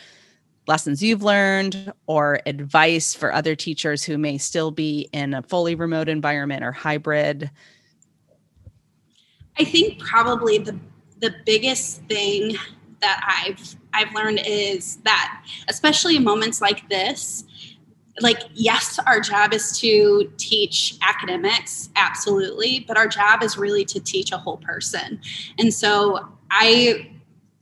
lessons 0.65 1.03
you've 1.03 1.23
learned 1.23 1.91
or 2.05 2.39
advice 2.45 3.13
for 3.13 3.33
other 3.33 3.53
teachers 3.53 4.01
who 4.01 4.17
may 4.17 4.37
still 4.37 4.71
be 4.71 5.09
in 5.11 5.33
a 5.33 5.41
fully 5.41 5.75
remote 5.75 6.07
environment 6.07 6.63
or 6.63 6.71
hybrid? 6.71 7.51
I 9.59 9.65
think 9.65 9.99
probably 9.99 10.59
the 10.59 10.79
the 11.19 11.33
biggest 11.45 12.01
thing 12.03 12.55
that 13.01 13.21
I've 13.25 13.75
I've 13.93 14.13
learned 14.13 14.41
is 14.45 14.97
that 14.97 15.43
especially 15.69 16.17
in 16.17 16.23
moments 16.23 16.61
like 16.61 16.87
this, 16.89 17.43
like 18.19 18.43
yes 18.53 18.99
our 19.05 19.19
job 19.19 19.53
is 19.53 19.77
to 19.79 20.31
teach 20.37 20.97
academics 21.01 21.89
absolutely 21.95 22.83
but 22.87 22.97
our 22.97 23.07
job 23.07 23.43
is 23.43 23.57
really 23.57 23.85
to 23.85 23.99
teach 23.99 24.31
a 24.31 24.37
whole 24.37 24.57
person. 24.57 25.19
And 25.59 25.73
so 25.73 26.27
i 26.49 27.11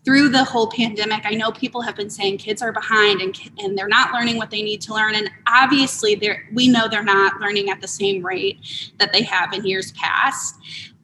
through 0.06 0.30
the 0.30 0.44
whole 0.44 0.68
pandemic 0.68 1.26
i 1.26 1.32
know 1.32 1.52
people 1.52 1.82
have 1.82 1.96
been 1.96 2.10
saying 2.10 2.38
kids 2.38 2.62
are 2.62 2.72
behind 2.72 3.22
and, 3.22 3.38
and 3.60 3.78
they're 3.78 3.88
not 3.88 4.14
learning 4.14 4.38
what 4.38 4.52
they 4.52 4.62
need 4.62 4.82
to 4.82 4.94
learn. 4.94 5.16
And 5.16 5.30
obviously 5.48 6.22
we 6.54 6.68
know 6.68 6.88
they're 6.88 7.04
not 7.04 7.42
learning 7.42 7.70
at 7.70 7.82
the 7.82 7.88
same 7.88 8.26
rate 8.26 8.92
that 9.00 9.12
they 9.12 9.24
have 9.24 9.54
in 9.54 9.66
years 9.66 9.92
past. 9.94 10.56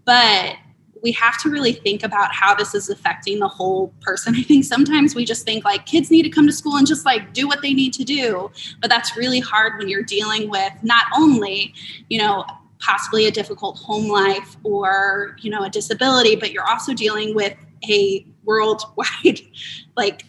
But 0.06 0.56
we 1.02 1.12
have 1.14 1.42
to 1.42 1.50
really 1.50 1.74
think 1.74 2.04
about 2.04 2.34
how 2.34 2.54
this 2.54 2.76
is 2.76 2.90
affecting 2.90 3.40
the 3.40 3.48
whole 3.48 3.94
person. 4.02 4.36
I 4.38 4.44
think 4.44 4.66
sometimes 4.66 5.16
we 5.16 5.26
just 5.26 5.46
think 5.46 5.66
like 5.66 5.86
kids 5.86 6.12
need 6.12 6.24
to 6.24 6.30
come 6.30 6.48
to 6.48 6.54
school 6.54 6.78
and 6.78 6.88
just 6.88 7.06
like 7.06 7.34
do 7.34 7.48
what 7.48 7.62
they 7.62 7.74
need 7.74 7.94
to 7.94 8.04
do. 8.04 8.52
But 8.82 8.90
that's 8.90 9.18
really 9.18 9.40
hard 9.40 9.78
when 9.78 9.90
you're 9.90 10.04
dealing 10.04 10.50
with 10.50 10.74
not 10.84 11.06
only, 11.16 11.74
you 12.10 12.20
know, 12.20 12.46
possibly 12.80 13.28
a 13.28 13.32
difficult 13.32 13.78
home 13.78 14.08
life 14.08 14.58
or, 14.64 15.36
you 15.42 15.50
know, 15.50 15.64
a 15.64 15.70
disability, 15.70 16.36
but 16.36 16.52
you're 16.52 16.68
also 16.68 16.94
dealing 16.94 17.36
with 17.36 17.56
a 17.90 18.26
worldwide 18.44 19.42
like 19.96 20.24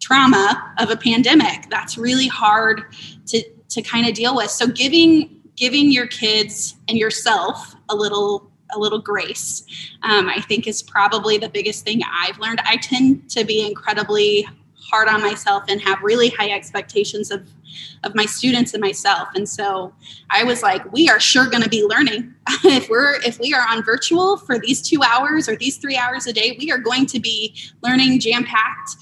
trauma 0.00 0.74
of 0.78 0.90
a 0.90 0.96
pandemic. 0.96 1.68
That's 1.70 1.96
really 1.98 2.28
hard 2.28 2.82
to 3.26 3.42
to 3.68 3.82
kind 3.82 4.08
of 4.08 4.14
deal 4.14 4.34
with. 4.34 4.50
So 4.50 4.66
giving 4.66 5.40
giving 5.56 5.92
your 5.92 6.06
kids 6.06 6.76
and 6.88 6.98
yourself 6.98 7.76
a 7.90 7.94
little 7.94 8.49
a 8.74 8.78
little 8.78 9.00
grace, 9.00 9.64
um, 10.02 10.28
I 10.28 10.40
think 10.40 10.66
is 10.66 10.82
probably 10.82 11.38
the 11.38 11.48
biggest 11.48 11.84
thing 11.84 12.00
I've 12.12 12.38
learned. 12.38 12.60
I 12.64 12.76
tend 12.76 13.30
to 13.30 13.44
be 13.44 13.66
incredibly 13.66 14.46
hard 14.90 15.08
on 15.08 15.20
myself 15.20 15.64
and 15.68 15.80
have 15.82 16.02
really 16.02 16.30
high 16.30 16.50
expectations 16.50 17.30
of 17.30 17.48
of 18.02 18.14
my 18.16 18.26
students 18.26 18.74
and 18.74 18.80
myself. 18.80 19.28
And 19.34 19.48
so 19.48 19.94
i 20.30 20.42
was 20.42 20.62
like 20.62 20.92
we 20.92 21.08
are 21.08 21.20
sure 21.20 21.48
going 21.48 21.62
to 21.62 21.68
be 21.68 21.84
learning. 21.84 22.34
If 22.64 22.88
we're 22.88 23.20
if 23.22 23.38
we 23.38 23.54
are 23.54 23.64
on 23.68 23.84
virtual 23.84 24.36
for 24.36 24.58
these 24.58 24.82
two 24.82 25.02
hours 25.02 25.48
or 25.48 25.56
these 25.56 25.76
three 25.76 25.96
hours 25.96 26.26
a 26.26 26.32
day 26.32 26.56
we 26.58 26.70
are 26.72 26.78
going 26.78 27.06
to 27.06 27.20
be 27.20 27.54
learning 27.82 28.18
jam 28.20 28.44
packed 28.44 28.96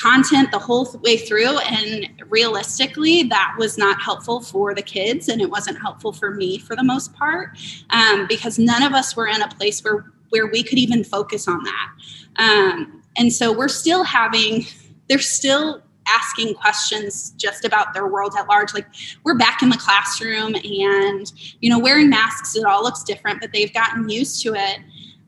content 0.00 0.50
the 0.50 0.58
whole 0.58 0.88
way 1.02 1.16
through 1.16 1.58
and 1.58 2.08
realistically 2.28 3.24
that 3.24 3.54
was 3.58 3.76
not 3.76 4.00
helpful 4.00 4.40
for 4.40 4.74
the 4.74 4.82
kids 4.82 5.28
and 5.28 5.40
it 5.40 5.50
wasn't 5.50 5.76
helpful 5.80 6.12
for 6.12 6.30
me 6.30 6.58
for 6.58 6.76
the 6.76 6.84
most 6.84 7.12
part 7.14 7.50
um, 7.90 8.26
because 8.28 8.58
none 8.58 8.82
of 8.82 8.92
us 8.92 9.16
were 9.16 9.26
in 9.26 9.42
a 9.42 9.48
place 9.48 9.82
where 9.82 10.12
where 10.30 10.46
we 10.46 10.62
could 10.62 10.78
even 10.78 11.04
focus 11.04 11.48
on 11.48 11.62
that. 11.64 11.90
Um, 12.36 13.02
and 13.16 13.32
so 13.32 13.52
we're 13.52 13.68
still 13.68 14.04
having 14.04 14.66
they're 15.08 15.18
still 15.18 15.82
asking 16.06 16.54
questions 16.54 17.30
just 17.36 17.64
about 17.64 17.92
their 17.92 18.06
world 18.06 18.32
at 18.38 18.48
large 18.48 18.72
like 18.72 18.86
we're 19.24 19.36
back 19.36 19.62
in 19.62 19.68
the 19.68 19.76
classroom 19.76 20.54
and 20.54 21.32
you 21.60 21.68
know 21.68 21.78
wearing 21.78 22.08
masks 22.08 22.56
it 22.56 22.64
all 22.64 22.82
looks 22.82 23.02
different 23.02 23.40
but 23.40 23.52
they've 23.52 23.72
gotten 23.74 24.08
used 24.08 24.42
to 24.42 24.54
it. 24.54 24.78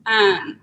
Um, 0.05 0.59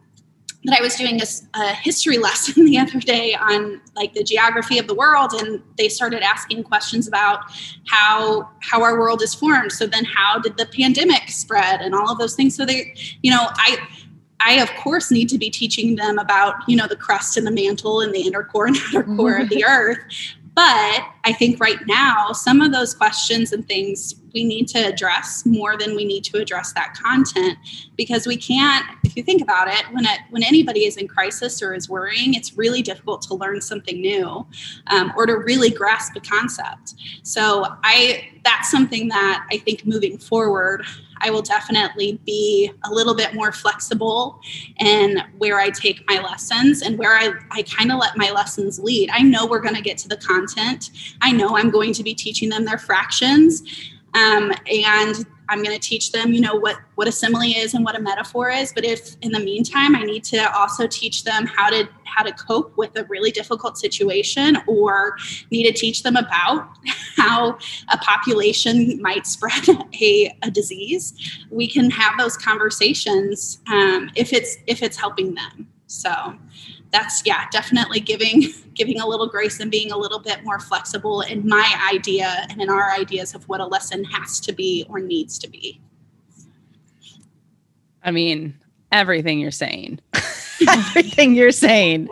that 0.68 0.78
I 0.78 0.82
was 0.82 0.94
doing 0.96 1.20
a, 1.20 1.24
a, 1.58 1.74
history 1.74 2.18
lesson 2.28 2.64
the 2.64 2.78
other 2.78 3.00
day 3.00 3.34
on 3.34 3.80
like 3.96 4.14
the 4.14 4.22
geography 4.22 4.78
of 4.78 4.86
the 4.86 4.94
world, 4.94 5.32
and 5.34 5.62
they 5.76 5.88
started 5.88 6.22
asking 6.22 6.64
questions 6.64 7.08
about 7.08 7.40
how 7.86 8.48
how 8.60 8.82
our 8.82 8.98
world 8.98 9.22
is 9.22 9.34
formed. 9.34 9.72
So 9.72 9.86
then, 9.86 10.04
how 10.04 10.38
did 10.38 10.56
the 10.56 10.66
pandemic 10.66 11.28
spread, 11.28 11.80
and 11.80 11.94
all 11.94 12.12
of 12.12 12.18
those 12.18 12.34
things. 12.34 12.56
So 12.56 12.64
they, 12.64 12.94
you 13.22 13.30
know, 13.30 13.48
I. 13.50 13.78
I 14.40 14.60
of 14.60 14.72
course 14.76 15.10
need 15.10 15.28
to 15.30 15.36
be 15.36 15.50
teaching 15.50 15.96
them 15.96 16.16
about 16.16 16.54
you 16.68 16.76
know 16.76 16.86
the 16.86 16.94
crust 16.94 17.36
and 17.36 17.44
the 17.44 17.50
mantle 17.50 18.00
and 18.02 18.14
the 18.14 18.20
inner 18.20 18.44
core 18.44 18.68
and 18.68 18.76
outer 18.94 19.02
core 19.16 19.36
of 19.38 19.48
the 19.48 19.62
mm-hmm. 19.62 19.68
earth, 19.68 19.98
but 20.54 21.04
I 21.28 21.32
think 21.34 21.60
right 21.60 21.86
now, 21.86 22.32
some 22.32 22.62
of 22.62 22.72
those 22.72 22.94
questions 22.94 23.52
and 23.52 23.68
things 23.68 24.14
we 24.32 24.44
need 24.44 24.66
to 24.68 24.78
address 24.78 25.44
more 25.44 25.76
than 25.76 25.94
we 25.94 26.06
need 26.06 26.24
to 26.24 26.38
address 26.38 26.72
that 26.72 26.94
content 26.94 27.58
because 27.96 28.26
we 28.26 28.34
can't, 28.34 28.86
if 29.04 29.14
you 29.14 29.22
think 29.22 29.42
about 29.42 29.68
it, 29.68 29.84
when 29.92 30.06
it 30.06 30.20
when 30.30 30.42
anybody 30.42 30.86
is 30.86 30.96
in 30.96 31.06
crisis 31.06 31.62
or 31.62 31.74
is 31.74 31.86
worrying, 31.86 32.32
it's 32.32 32.56
really 32.56 32.80
difficult 32.80 33.20
to 33.22 33.34
learn 33.34 33.60
something 33.60 34.00
new 34.00 34.46
um, 34.86 35.12
or 35.18 35.26
to 35.26 35.34
really 35.34 35.68
grasp 35.68 36.16
a 36.16 36.20
concept. 36.20 36.94
So 37.24 37.66
I 37.84 38.30
that's 38.42 38.70
something 38.70 39.08
that 39.08 39.46
I 39.52 39.58
think 39.58 39.84
moving 39.84 40.16
forward, 40.16 40.86
I 41.20 41.30
will 41.30 41.42
definitely 41.42 42.20
be 42.24 42.70
a 42.84 42.90
little 42.90 43.14
bit 43.14 43.34
more 43.34 43.52
flexible 43.52 44.40
in 44.78 45.22
where 45.38 45.58
I 45.58 45.70
take 45.70 46.04
my 46.08 46.20
lessons 46.20 46.82
and 46.82 46.98
where 46.98 47.14
I, 47.14 47.32
I 47.50 47.62
kind 47.62 47.92
of 47.92 47.98
let 47.98 48.16
my 48.16 48.30
lessons 48.30 48.78
lead. 48.78 49.10
I 49.12 49.22
know 49.22 49.46
we're 49.46 49.60
going 49.60 49.74
to 49.74 49.82
get 49.82 49.98
to 49.98 50.08
the 50.08 50.16
content. 50.16 50.90
I 51.22 51.32
know 51.32 51.56
I'm 51.56 51.70
going 51.70 51.92
to 51.94 52.02
be 52.02 52.14
teaching 52.14 52.48
them 52.48 52.64
their 52.64 52.78
fractions. 52.78 53.62
Um, 54.14 54.52
and 54.70 55.26
I'm 55.50 55.62
going 55.62 55.74
to 55.74 55.80
teach 55.80 56.12
them, 56.12 56.32
you 56.32 56.40
know, 56.40 56.54
what 56.54 56.76
what 56.96 57.08
a 57.08 57.12
simile 57.12 57.42
is 57.56 57.74
and 57.74 57.84
what 57.84 57.96
a 57.96 58.00
metaphor 58.00 58.50
is. 58.50 58.72
But 58.72 58.84
if 58.84 59.16
in 59.22 59.32
the 59.32 59.40
meantime, 59.40 59.96
I 59.96 60.02
need 60.02 60.24
to 60.24 60.54
also 60.54 60.86
teach 60.86 61.24
them 61.24 61.46
how 61.46 61.70
to 61.70 61.88
how 62.04 62.22
to 62.22 62.32
cope 62.32 62.76
with 62.76 62.96
a 62.98 63.04
really 63.04 63.30
difficult 63.30 63.78
situation, 63.78 64.58
or 64.66 65.16
need 65.50 65.64
to 65.64 65.72
teach 65.72 66.02
them 66.02 66.16
about 66.16 66.68
how 67.16 67.58
a 67.90 67.98
population 67.98 69.00
might 69.00 69.26
spread 69.26 69.68
a, 70.00 70.36
a 70.42 70.50
disease, 70.50 71.14
we 71.50 71.66
can 71.66 71.90
have 71.90 72.18
those 72.18 72.36
conversations 72.36 73.60
um, 73.68 74.10
if 74.16 74.32
it's 74.32 74.58
if 74.66 74.82
it's 74.82 74.96
helping 74.96 75.34
them. 75.34 75.68
So 75.86 76.36
that's 76.90 77.22
yeah 77.24 77.46
definitely 77.50 78.00
giving 78.00 78.44
giving 78.74 79.00
a 79.00 79.06
little 79.06 79.26
grace 79.26 79.60
and 79.60 79.70
being 79.70 79.92
a 79.92 79.96
little 79.96 80.18
bit 80.18 80.42
more 80.44 80.58
flexible 80.58 81.20
in 81.22 81.46
my 81.46 81.88
idea 81.92 82.46
and 82.50 82.60
in 82.60 82.70
our 82.70 82.92
ideas 82.92 83.34
of 83.34 83.48
what 83.48 83.60
a 83.60 83.66
lesson 83.66 84.04
has 84.04 84.40
to 84.40 84.52
be 84.52 84.84
or 84.88 85.00
needs 85.00 85.38
to 85.38 85.48
be 85.48 85.80
i 88.02 88.10
mean 88.10 88.54
everything 88.92 89.38
you're 89.38 89.50
saying 89.50 90.00
everything 90.68 91.34
you're 91.34 91.52
saying 91.52 92.08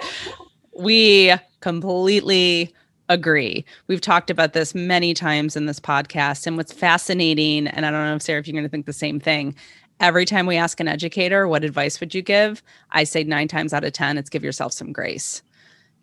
we 0.79 1.33
completely 1.61 2.73
agree. 3.09 3.65
We've 3.87 4.01
talked 4.01 4.31
about 4.31 4.53
this 4.53 4.75
many 4.75 5.15
times 5.15 5.57
in 5.57 5.67
this 5.67 5.81
podcast. 5.81 6.47
And 6.47 6.57
what's 6.57 6.73
fascinating, 6.73 7.67
and 7.69 7.87
I 7.87 7.91
don't 7.91 8.05
know 8.05 8.17
if 8.17 8.23
Sarah, 8.23 8.41
if 8.41 8.47
you're 8.47 8.53
going 8.53 8.65
to 8.65 8.69
think 8.69 8.87
the 8.87 8.93
same 8.93 9.21
thing, 9.21 9.55
every 10.01 10.25
time 10.25 10.47
we 10.47 10.57
ask 10.57 10.81
an 10.81 10.89
educator, 10.89 11.49
what 11.49 11.65
advice 11.65 12.01
would 12.01 12.15
you 12.15 12.23
give? 12.23 12.63
I 12.91 13.05
say 13.05 13.25
nine 13.25 13.49
times 13.49 13.73
out 13.73 13.85
of 13.85 13.93
10, 13.93 14.19
it's 14.19 14.31
give 14.31 14.45
yourself 14.45 14.73
some 14.73 14.93
grace, 14.93 15.43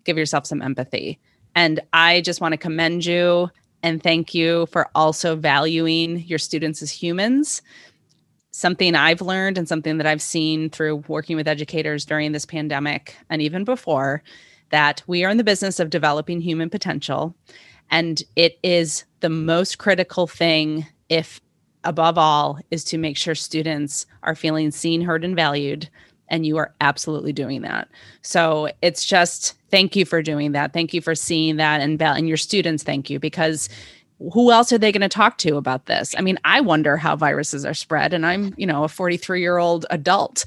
give 0.04 0.18
yourself 0.18 0.46
some 0.46 0.62
empathy. 0.62 1.18
And 1.54 1.80
I 1.92 2.20
just 2.20 2.40
want 2.40 2.52
to 2.52 2.58
commend 2.58 3.06
you 3.06 3.50
and 3.82 4.02
thank 4.02 4.34
you 4.34 4.66
for 4.66 4.88
also 4.94 5.36
valuing 5.36 6.20
your 6.20 6.38
students 6.38 6.82
as 6.82 6.90
humans. 6.90 7.62
Something 8.50 8.94
I've 8.94 9.20
learned 9.20 9.58
and 9.58 9.68
something 9.68 9.98
that 9.98 10.06
I've 10.06 10.22
seen 10.22 10.70
through 10.70 11.04
working 11.08 11.36
with 11.36 11.46
educators 11.46 12.04
during 12.04 12.32
this 12.32 12.46
pandemic 12.46 13.16
and 13.28 13.42
even 13.42 13.64
before 13.64 14.22
that 14.70 15.02
we 15.06 15.24
are 15.24 15.30
in 15.30 15.36
the 15.36 15.44
business 15.44 15.78
of 15.78 15.90
developing 15.90 16.40
human 16.40 16.70
potential. 16.70 17.34
And 17.90 18.22
it 18.36 18.58
is 18.62 19.04
the 19.20 19.28
most 19.28 19.78
critical 19.78 20.26
thing 20.26 20.86
if 21.08 21.40
above 21.84 22.18
all 22.18 22.58
is 22.70 22.84
to 22.84 22.98
make 22.98 23.16
sure 23.16 23.34
students 23.34 24.06
are 24.22 24.34
feeling 24.34 24.70
seen, 24.70 25.02
heard, 25.02 25.24
and 25.24 25.36
valued. 25.36 25.88
And 26.28 26.46
you 26.46 26.56
are 26.56 26.74
absolutely 26.80 27.32
doing 27.32 27.62
that. 27.62 27.88
So 28.22 28.70
it's 28.82 29.04
just 29.04 29.54
thank 29.70 29.94
you 29.94 30.04
for 30.04 30.22
doing 30.22 30.52
that. 30.52 30.72
Thank 30.72 30.94
you 30.94 31.00
for 31.00 31.14
seeing 31.14 31.56
that. 31.56 31.80
And, 31.80 32.00
and 32.00 32.26
your 32.26 32.36
students, 32.36 32.82
thank 32.82 33.10
you 33.10 33.20
because 33.20 33.68
who 34.32 34.50
else 34.50 34.72
are 34.72 34.78
they 34.78 34.92
going 34.92 35.02
to 35.02 35.08
talk 35.08 35.38
to 35.38 35.56
about 35.56 35.86
this? 35.86 36.14
I 36.16 36.22
mean, 36.22 36.38
I 36.44 36.60
wonder 36.60 36.96
how 36.96 37.16
viruses 37.16 37.64
are 37.64 37.74
spread. 37.74 38.14
And 38.14 38.24
I'm, 38.24 38.54
you 38.56 38.66
know, 38.66 38.84
a 38.84 38.88
43 38.88 39.40
year 39.40 39.58
old 39.58 39.84
adult 39.90 40.44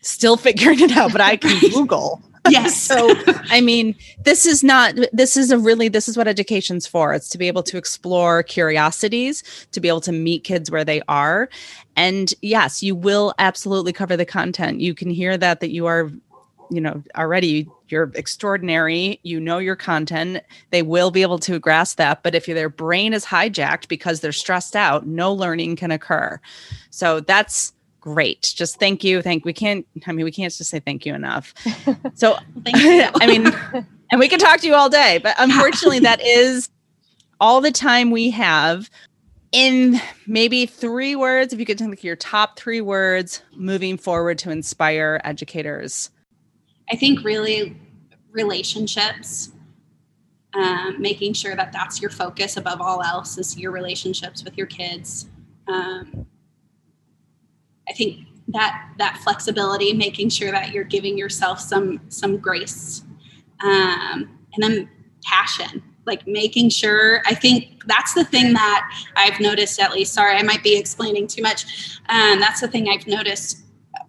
still 0.00 0.36
figuring 0.36 0.80
it 0.80 0.96
out, 0.96 1.12
but 1.12 1.20
I 1.20 1.36
can 1.36 1.58
Google 1.72 2.20
Yes. 2.48 2.76
so, 2.82 3.14
I 3.50 3.60
mean, 3.60 3.94
this 4.24 4.46
is 4.46 4.64
not, 4.64 4.94
this 5.12 5.36
is 5.36 5.50
a 5.50 5.58
really, 5.58 5.88
this 5.88 6.08
is 6.08 6.16
what 6.16 6.28
education's 6.28 6.86
for. 6.86 7.14
It's 7.14 7.28
to 7.30 7.38
be 7.38 7.48
able 7.48 7.62
to 7.64 7.76
explore 7.76 8.42
curiosities, 8.42 9.66
to 9.72 9.80
be 9.80 9.88
able 9.88 10.00
to 10.02 10.12
meet 10.12 10.44
kids 10.44 10.70
where 10.70 10.84
they 10.84 11.02
are. 11.08 11.48
And 11.96 12.32
yes, 12.42 12.82
you 12.82 12.94
will 12.94 13.34
absolutely 13.38 13.92
cover 13.92 14.16
the 14.16 14.24
content. 14.24 14.80
You 14.80 14.94
can 14.94 15.10
hear 15.10 15.36
that, 15.36 15.60
that 15.60 15.70
you 15.70 15.86
are, 15.86 16.10
you 16.70 16.80
know, 16.80 17.02
already 17.16 17.68
you're 17.92 18.10
extraordinary. 18.14 19.20
You 19.22 19.38
know 19.38 19.58
your 19.58 19.76
content. 19.76 20.42
They 20.70 20.82
will 20.82 21.10
be 21.10 21.20
able 21.20 21.38
to 21.40 21.60
grasp 21.60 21.98
that. 21.98 22.22
But 22.22 22.34
if 22.34 22.46
their 22.46 22.70
brain 22.70 23.12
is 23.12 23.26
hijacked 23.26 23.86
because 23.86 24.20
they're 24.20 24.32
stressed 24.32 24.74
out, 24.74 25.06
no 25.06 25.32
learning 25.32 25.76
can 25.76 25.90
occur. 25.90 26.40
So 26.90 27.20
that's, 27.20 27.74
great. 28.02 28.52
Just 28.54 28.78
thank 28.78 29.02
you. 29.02 29.22
Thank 29.22 29.46
we 29.46 29.54
can't 29.54 29.86
I 30.06 30.12
mean 30.12 30.24
we 30.24 30.32
can't 30.32 30.52
just 30.52 30.68
say 30.68 30.80
thank 30.80 31.06
you 31.06 31.14
enough. 31.14 31.54
So 32.14 32.36
I 32.66 33.26
mean 33.26 33.50
and 34.10 34.20
we 34.20 34.28
can 34.28 34.38
talk 34.38 34.60
to 34.60 34.66
you 34.66 34.74
all 34.74 34.90
day, 34.90 35.18
but 35.22 35.34
unfortunately 35.38 36.00
that 36.00 36.20
is 36.24 36.68
all 37.40 37.60
the 37.60 37.72
time 37.72 38.10
we 38.10 38.30
have 38.30 38.90
in 39.52 40.00
maybe 40.26 40.66
three 40.66 41.16
words 41.16 41.52
if 41.52 41.58
you 41.58 41.66
could 41.66 41.78
think 41.78 42.04
your 42.04 42.16
top 42.16 42.58
3 42.58 42.80
words 42.80 43.42
moving 43.54 43.98
forward 43.98 44.38
to 44.38 44.50
inspire 44.50 45.20
educators 45.24 46.10
I 46.90 46.96
think 46.96 47.24
really 47.24 47.76
relationships, 48.32 49.52
um, 50.54 51.00
making 51.00 51.34
sure 51.34 51.54
that 51.54 51.72
that's 51.72 52.00
your 52.00 52.10
focus 52.10 52.56
above 52.56 52.80
all 52.80 53.02
else 53.02 53.38
is 53.38 53.58
your 53.58 53.70
relationships 53.72 54.44
with 54.44 54.58
your 54.58 54.66
kids. 54.66 55.28
Um, 55.68 56.26
I 57.88 57.92
think 57.92 58.26
that 58.48 58.90
that 58.98 59.18
flexibility, 59.18 59.92
making 59.92 60.28
sure 60.28 60.50
that 60.50 60.72
you're 60.72 60.84
giving 60.84 61.16
yourself 61.16 61.60
some 61.60 62.00
some 62.08 62.38
grace, 62.38 63.02
um, 63.62 64.38
and 64.54 64.62
then 64.62 64.88
passion, 65.24 65.82
like 66.06 66.26
making 66.26 66.70
sure. 66.70 67.22
I 67.26 67.34
think 67.34 67.82
that's 67.86 68.14
the 68.14 68.24
thing 68.24 68.52
that 68.52 69.06
I've 69.16 69.40
noticed. 69.40 69.80
At 69.80 69.92
least, 69.92 70.12
sorry, 70.12 70.36
I 70.36 70.42
might 70.42 70.62
be 70.62 70.76
explaining 70.76 71.26
too 71.26 71.42
much. 71.42 71.98
Um, 72.08 72.40
that's 72.40 72.60
the 72.60 72.68
thing 72.68 72.88
I've 72.88 73.06
noticed 73.06 73.62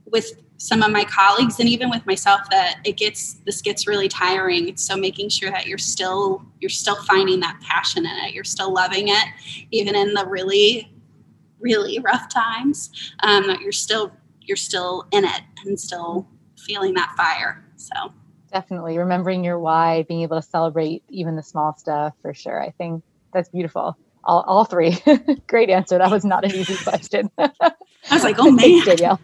with 0.06 0.34
some 0.58 0.82
of 0.82 0.92
my 0.92 1.04
colleagues 1.04 1.60
and 1.60 1.68
even 1.68 1.90
with 1.90 2.06
myself 2.06 2.40
that 2.50 2.80
it 2.86 2.96
gets 2.96 3.34
this 3.46 3.62
gets 3.62 3.86
really 3.86 4.08
tiring 4.08 4.78
so 4.78 4.96
making 4.96 5.28
sure 5.28 5.52
that 5.52 5.68
you're 5.68 5.78
still 5.78 6.42
you're 6.62 6.70
still 6.70 6.96
finding 7.04 7.42
that 7.42 7.60
passion 7.62 8.06
in 8.06 8.12
it 8.26 8.34
you're 8.34 8.46
still 8.46 8.72
loving 8.72 9.10
it 9.10 9.28
even 9.72 9.94
in 9.94 10.14
the 10.14 10.26
really 10.26 10.93
really 11.64 12.00
rough 12.00 12.30
times 12.30 12.92
um, 13.24 13.48
that 13.48 13.62
you're 13.62 13.72
still 13.72 14.12
you're 14.42 14.58
still 14.58 15.08
in 15.12 15.24
it 15.24 15.42
and 15.66 15.80
still 15.80 16.28
feeling 16.58 16.94
that 16.94 17.14
fire 17.18 17.66
so. 17.76 18.14
Definitely 18.52 19.00
remembering 19.00 19.44
your 19.44 19.58
why 19.58 20.04
being 20.04 20.22
able 20.22 20.40
to 20.40 20.48
celebrate 20.48 21.04
even 21.10 21.36
the 21.36 21.42
small 21.42 21.74
stuff 21.76 22.14
for 22.22 22.34
sure. 22.34 22.62
I 22.62 22.72
think 22.72 23.04
that's 23.34 23.50
beautiful 23.50 23.98
all, 24.24 24.42
all 24.48 24.66
three. 24.66 24.98
Great 25.48 25.70
answer. 25.70 25.98
That 25.98 26.12
was 26.12 26.26
not 26.26 26.46
an 26.46 26.52
easy 26.52 26.76
question. 26.84 27.30
I 27.38 28.16
was 28.16 28.24
like, 28.24 28.38
oh 28.40 28.52
man. 28.52 28.86
Danielle. 28.86 29.20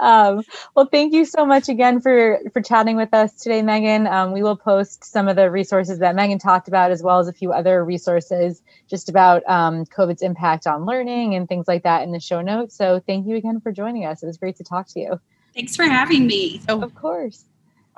um, 0.00 0.42
well, 0.74 0.86
thank 0.90 1.12
you 1.12 1.24
so 1.24 1.44
much 1.46 1.68
again 1.68 2.00
for 2.00 2.40
for 2.52 2.62
chatting 2.62 2.96
with 2.96 3.12
us 3.12 3.34
today, 3.34 3.62
Megan. 3.62 4.06
Um, 4.06 4.32
we 4.32 4.42
will 4.42 4.56
post 4.56 5.04
some 5.04 5.28
of 5.28 5.36
the 5.36 5.50
resources 5.50 5.98
that 6.00 6.14
Megan 6.14 6.38
talked 6.38 6.68
about, 6.68 6.90
as 6.90 7.02
well 7.02 7.18
as 7.18 7.28
a 7.28 7.32
few 7.32 7.52
other 7.52 7.84
resources 7.84 8.62
just 8.88 9.08
about 9.08 9.42
um, 9.48 9.84
COVID's 9.86 10.22
impact 10.22 10.66
on 10.66 10.86
learning 10.86 11.34
and 11.34 11.48
things 11.48 11.68
like 11.68 11.82
that 11.84 12.02
in 12.02 12.12
the 12.12 12.20
show 12.20 12.40
notes. 12.40 12.76
So 12.76 13.00
thank 13.06 13.26
you 13.26 13.36
again 13.36 13.60
for 13.60 13.72
joining 13.72 14.06
us. 14.06 14.22
It 14.22 14.26
was 14.26 14.38
great 14.38 14.56
to 14.56 14.64
talk 14.64 14.88
to 14.88 15.00
you. 15.00 15.20
Thanks 15.54 15.76
for 15.76 15.84
having 15.84 16.26
me. 16.26 16.60
Oh, 16.68 16.82
of 16.82 16.94
course. 16.94 17.44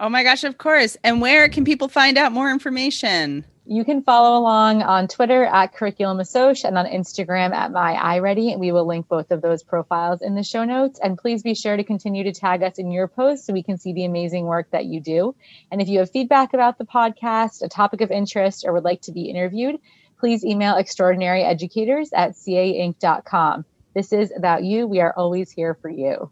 Oh 0.00 0.08
my 0.08 0.22
gosh, 0.22 0.44
of 0.44 0.58
course. 0.58 0.96
And 1.02 1.20
where 1.20 1.48
can 1.48 1.64
people 1.64 1.88
find 1.88 2.16
out 2.16 2.30
more 2.30 2.50
information? 2.50 3.44
You 3.66 3.84
can 3.84 4.02
follow 4.02 4.38
along 4.38 4.82
on 4.82 5.08
Twitter 5.08 5.44
at 5.44 5.74
Curriculum 5.74 6.18
Assoc 6.18 6.64
and 6.64 6.78
on 6.78 6.86
Instagram 6.86 7.52
at 7.52 7.72
My 7.72 7.94
iReady. 7.94 8.56
We 8.56 8.70
will 8.70 8.86
link 8.86 9.08
both 9.08 9.30
of 9.30 9.42
those 9.42 9.62
profiles 9.62 10.22
in 10.22 10.36
the 10.36 10.42
show 10.44 10.64
notes. 10.64 11.00
And 11.02 11.18
please 11.18 11.42
be 11.42 11.54
sure 11.54 11.76
to 11.76 11.82
continue 11.82 12.22
to 12.24 12.32
tag 12.32 12.62
us 12.62 12.78
in 12.78 12.92
your 12.92 13.08
posts 13.08 13.46
so 13.46 13.52
we 13.52 13.64
can 13.64 13.76
see 13.76 13.92
the 13.92 14.04
amazing 14.04 14.46
work 14.46 14.70
that 14.70 14.86
you 14.86 15.00
do. 15.00 15.34
And 15.70 15.82
if 15.82 15.88
you 15.88 15.98
have 15.98 16.10
feedback 16.10 16.54
about 16.54 16.78
the 16.78 16.86
podcast, 16.86 17.62
a 17.62 17.68
topic 17.68 18.00
of 18.00 18.10
interest, 18.12 18.64
or 18.64 18.72
would 18.72 18.84
like 18.84 19.02
to 19.02 19.12
be 19.12 19.28
interviewed, 19.28 19.80
please 20.18 20.44
email 20.44 20.76
extraordinaryeducators 20.76 22.08
at 22.14 22.32
cainc.com. 22.32 23.64
This 23.94 24.12
is 24.12 24.32
about 24.34 24.62
you. 24.62 24.86
We 24.86 25.00
are 25.00 25.12
always 25.14 25.50
here 25.50 25.74
for 25.74 25.90
you. 25.90 26.30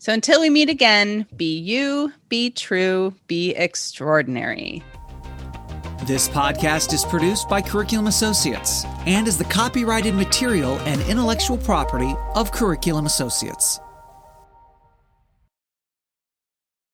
So 0.00 0.14
until 0.14 0.40
we 0.40 0.48
meet 0.48 0.70
again, 0.70 1.26
be 1.36 1.58
you, 1.58 2.10
be 2.30 2.48
true, 2.48 3.12
be 3.26 3.50
extraordinary. 3.50 4.82
This 6.04 6.26
podcast 6.26 6.94
is 6.94 7.04
produced 7.04 7.50
by 7.50 7.60
Curriculum 7.60 8.06
Associates 8.06 8.86
and 9.04 9.28
is 9.28 9.36
the 9.36 9.44
copyrighted 9.44 10.14
material 10.14 10.78
and 10.86 11.02
intellectual 11.02 11.58
property 11.58 12.14
of 12.34 12.50
Curriculum 12.50 13.04
Associates. 13.04 13.78